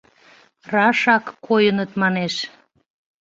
[0.71, 2.33] Рашак койыныт манеш!